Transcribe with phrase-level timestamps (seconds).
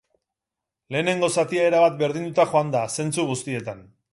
[0.95, 3.89] Lehenengo zatia erabat berdinduta joan da, zentzu guztietan.